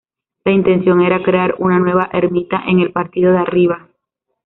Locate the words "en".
2.65-2.79